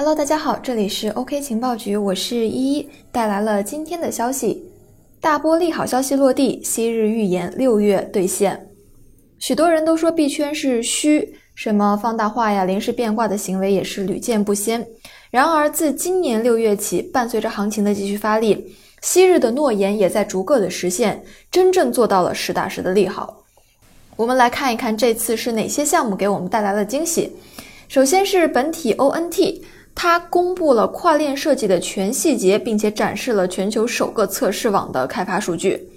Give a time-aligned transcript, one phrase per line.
[0.00, 4.62] Hello，大家好，这里是 OK 情报局，我是依依，带来了今天的消息。
[5.20, 8.68] 大波利好消息落地，昔日预言六月兑现。
[9.40, 14.86] 许多人都说币圈是虚，什么放大化呀、临时变卦的行为也是屡见不鲜。
[15.32, 23.42] 然而，自今年六月起，伴随着行情的继续发力，昔日的诺言也在逐个的实现，真正做到了实打实的利好。
[24.14, 27.32] 我们来看一看这次是哪些项目给我们带来了惊喜。
[27.88, 29.60] 首先是本体 ONT。
[30.00, 35.88] 它公布了跨链设计的全细节，并且展示了全球首个测试网的开发数据。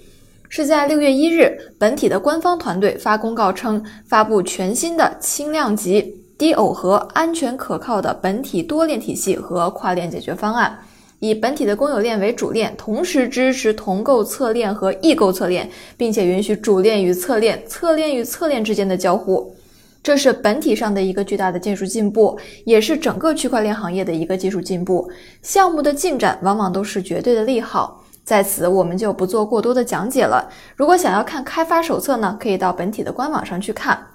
[0.48, 10.76] 是在六月一日，本体的官方团队发公告称，发布全新的轻量级、低耦合、安全可靠的本体多链体系和跨链解决方案，
[11.20, 19.54] 以本体的公有链为主链，同时支持同构侧链和异构侧链，并且允许主链与侧链、侧链与侧链之间的交互。
[20.02, 25.08] 这是本体上的一个巨大的技术进步，也是整个区块链行业的一个技术进步。
[25.42, 30.50] 项目的进展往往都是绝对的利好，在此我们就不做过多的讲解了。
[30.74, 34.06] 如果想要看开发手册呢，可以到本体的官网上去看。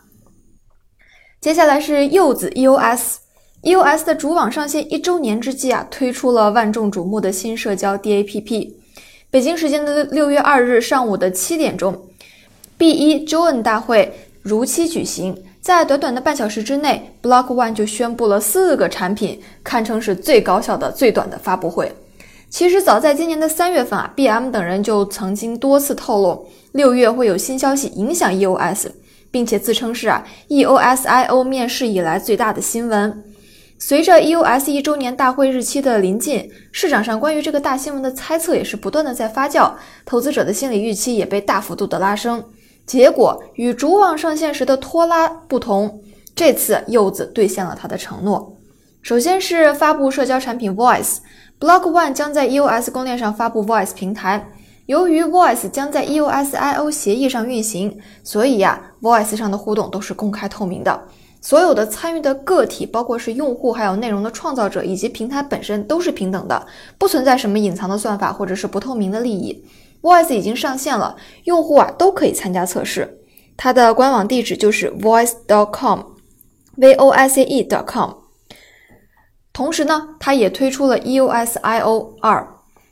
[1.39, 8.73] 接下来是柚子 EOS，EOS 的主网上线一周年之际啊，推出了万众瞩目的新社交 DAPP。
[9.29, 12.07] 北京时间的六月二日上午的七点钟
[12.77, 15.43] ，B 一 Join 大会如期举行。
[15.67, 21.91] 在短短的半小时之内，Block One 就宣布了四个产品，堪称是最高效的、最短的发布会。
[22.49, 28.87] 其实早在今年的三月份啊，BM 等人就曾经多次透露，六月会有新消息影响 EOS，
[29.29, 33.21] 并且自称是啊 EOS I/O 面世以来最大的新闻。
[33.77, 39.73] 随着 EOS 一周年大会日期的临近，市场上关于这个大新闻的猜测也是不断的在发酵，
[40.05, 42.41] 投资者的心理预期也被大幅度的拉升。
[42.87, 46.01] 结果与主网上线时的拖拉不同，
[46.33, 48.55] 这次柚子兑现了他的承诺。
[49.01, 54.49] 首先是发布社交产品 Voice，Block One 将在 EOS 公链上发布 Voice 平台。
[54.85, 60.97] 由于 Voice 将在 EOS I/O 协议上运行，所以呀，Voice 上的互动都是公开透明的。
[61.41, 66.65] 所有的参与的个体，包括是用户，还有内容的创造者以及平台本身，都是平等的，
[66.97, 69.61] 不存在什么隐藏的算法或者是不透明的利益。
[70.01, 73.17] Voice 已经上线了，用户啊都可以参加测试。
[73.55, 78.11] 它的官网地址就是 voice.com，v o i c e.com。
[79.51, 82.47] 同时呢，它也推出了 EOS I/O 二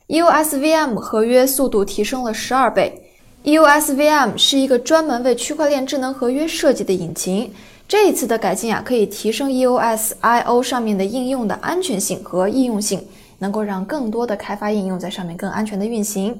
[0.07, 3.03] ，EOS VM 合约速度提升了十二倍。
[3.43, 7.53] EOS VM 是一个专门为区块链智能合约设计的引擎。
[7.87, 13.05] 这一次的改进啊，可以提升 EOS I/O 上面的应用的安全性和易用性，
[13.37, 16.35] 能够让更多的开发应用在上面更安全的运行。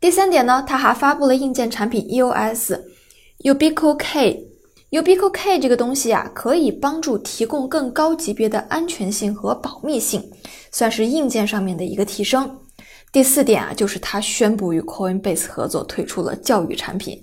[0.00, 2.80] 第三点呢，它还发布了硬件产品 EOS
[3.44, 4.46] Ubiquo K。
[4.92, 10.26] Ubiquo K 这个东西啊，可以帮助提供更高级别的安全性和保密性，
[10.72, 12.58] 算是硬件上面的一个提升。
[13.12, 17.22] 第四点啊，就是它宣布与 Coinbase 合作推出了教育产品，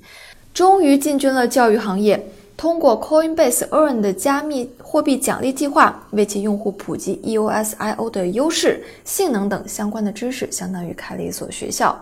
[0.53, 2.23] 终于进军了教育行业。
[2.55, 11.99] 通过 Coinbase Earn 的加密货币奖励计划，为其用户普及 EOS I/O 的优势、性能等相关的知识，相当于开了一所学校。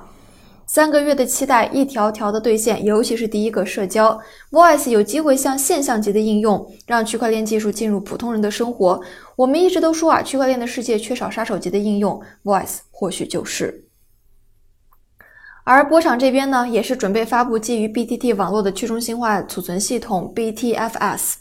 [0.67, 4.19] 三个月的期待一条条的兑现，尤其是第一个社交
[4.51, 8.99] Voice 有机会向现象级的应用，让区块链技术进入普通人的生活。
[9.35, 13.85] 我们一直都说啊，区块链的世界缺少杀手级的应用，Voice 或许就是。
[15.63, 21.35] 而波场这边呢，也是准备发布基于 BTT 网络的去中心化储存系统 BTFS。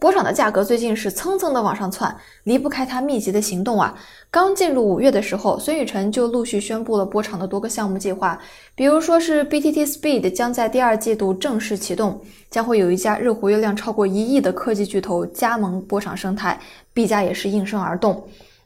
[0.00, 3.92] 波场的价格最近是蹭蹭的往上窜，离不开它密集的行动啊。
[4.30, 8.38] 刚进入五月的时候，孙宇晨就陆续宣布了波场的多个项目计划，
[8.76, 16.60] 比如说是 BTT Speed 将在第二季度正式启动，将会有一家日活跃量超过一亿的科技巨头加盟波场生态，
[16.94, 18.24] 币价也是应声而动。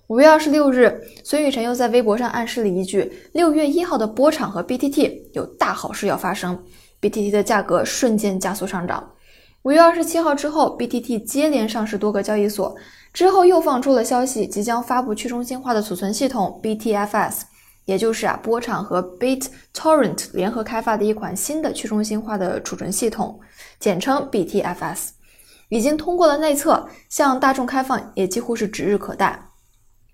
[0.09, 6.63] 五月二十六日，孙宇晨又在微博上暗示了一句：六月一号的波场和 BTT 有大好事要发生
[7.01, 9.03] ，BTT 的价格瞬间加速上涨。
[9.63, 12.75] 五月二十七号之后，BTT 接连上市多个交易所，
[13.13, 17.43] 之后又放出了消息，即将发布去中心化的储存系统 BTFS，
[17.85, 23.39] 也就是啊波场和 BitTorrent 联合开发的一款新的去中心化的储存系统，
[23.79, 25.11] 简称 BTFS，
[25.69, 29.49] 已经通过了内测，向大众开放也几乎是指日可待。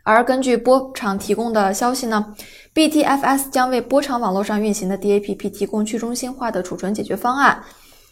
[0.02, 2.34] 而根据波场提供的消息呢
[2.74, 7.64] ，BTFS 将为波场网络上运行的 DAPP 提供去中心化的储存解决方案。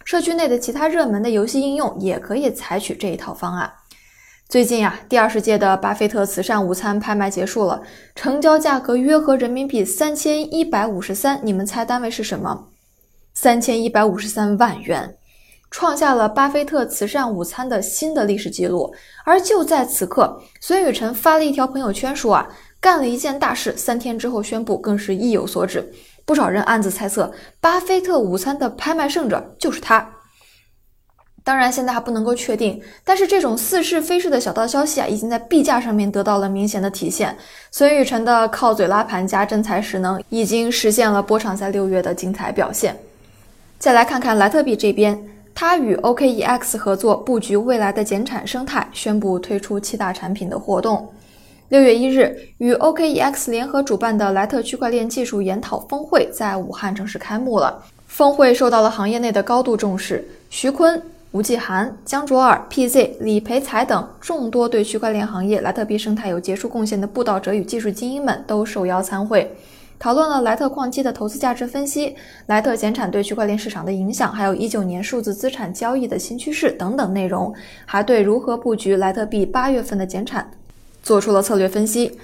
[0.06, 3.68] 社区内的其他热门的游戏应用也可以采取这一套方案。
[4.48, 7.82] 最近呀，第二十届的巴菲特慈善午餐拍卖结束了，
[8.14, 12.68] 成交价格约合人民币三千一百五十三，你们猜单位是什么？
[13.34, 15.16] 三千一百五十三万元。
[15.68, 18.94] 创下了巴菲特慈善午餐的新的历史记录。
[19.24, 22.48] 而就在此刻，孙雨晨发了一条朋友圈说啊，
[22.86, 25.84] 干了一件大事，三天之后宣布，更是意有所指。
[26.24, 27.28] 不少人暗自猜测，
[27.60, 30.08] 巴菲特午餐的拍卖胜者就是他。
[31.42, 37.36] 当然，现在还不能够确定，但是这种似是非是的小道消息啊，已经在币价上面得到了明显的体现。
[37.72, 42.96] 孙雨晨的靠嘴拉盘加真材实能，已经实现了波场在六月的精彩表现。
[43.80, 45.20] 再来看看莱特币这边，
[45.52, 51.12] 它与 OKEX 合作布局未来的减产生态，宣布推出七大产品的活动。
[51.68, 57.82] 六月一日，与 OKEX 联合主办的莱特区块链技术研讨峰会在武汉正式开幕了。
[58.06, 61.02] 峰会受到了行业内的高度重视，徐坤。
[61.32, 69.54] 吴继涵、江卓尔、PZ、李培才等众多对区块链行业、莱特币生态有杰出贡献的布道者与技术精英们都受邀参会，
[69.98, 72.14] 讨论了莱特矿机的投资价值分析、
[72.46, 77.52] 莱特减产对区块链市场的影响，还有一九年数字资产交易的新趋势等等内容，
[77.84, 80.48] 还对如何布局莱特币八月份的减产
[81.06, 82.18] 做出了策略分析。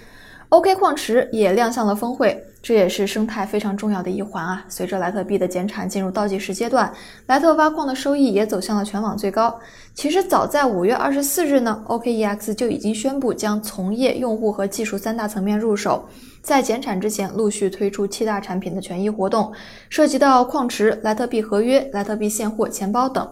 [0.49, 2.45] OK 矿池也亮相了峰会。
[2.61, 4.65] 这也是生态非常重要的一环啊！
[4.69, 6.93] 随着莱特币的减产进入倒计时阶段，
[7.27, 9.59] 莱特挖矿的收益也走向了全网最高。
[9.95, 16.09] 其实早在五月二十四日呢，OKEX 就已经宣布将从业、用户和技术三大层面入手，
[16.41, 19.53] 在减产之前陆续推出七大产品的权益活动，
[19.89, 23.29] 涉及到矿池、莱特币合约、莱特币现货、钱包等。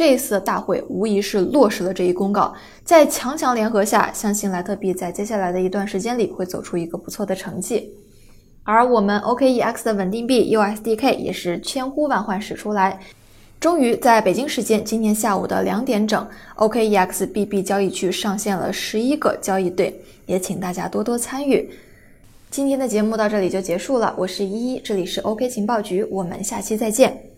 [0.00, 7.92] 这一次的大会无疑是落实了这一公告，在强强联合下，相信莱特币在接下来的一段时间里会走出一个不错的成绩。
[8.62, 12.98] 而我们 OKEX 的稳定币 USDK 也是千呼万唤始出来，
[13.60, 16.26] 终于在北京时间今天下午的两点整
[16.56, 21.68] ，OKEX BB 交易区上线了十一个交易对，也请大家多多参与。
[22.50, 27.29] 今天的节目到这里就结束了，我是依依，这里是 OK 情报局，我们下期再见。